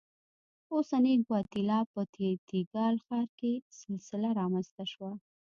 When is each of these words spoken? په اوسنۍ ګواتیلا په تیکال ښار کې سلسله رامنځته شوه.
په 0.65 0.71
اوسنۍ 0.77 1.15
ګواتیلا 1.27 1.79
په 1.93 2.01
تیکال 2.49 2.95
ښار 3.05 3.27
کې 3.39 3.51
سلسله 3.81 4.29
رامنځته 4.39 4.83
شوه. 4.91 5.11